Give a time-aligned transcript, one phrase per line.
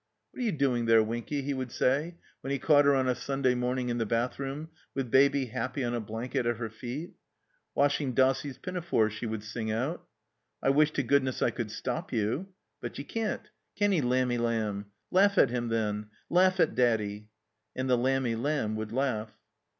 [0.31, 3.13] "What are jrou doing there, Winky?" he would say, when he caught her on a
[3.13, 7.13] Sunday morning in the bathroom, with Baby happy on a blanket at her feet.
[7.75, 10.03] "Washing Dossie's pinafores," she would sing out,
[10.59, 12.47] "I wish to Goodness I could stop you."
[12.81, 13.47] "But you can't.
[13.75, 14.87] Can he, Lamby.Lamb?
[15.11, 16.07] Laugh at him, then.
[16.31, 17.29] Laugh at Daddy."
[17.75, 19.37] And the Lamby Lamb wotild laugh.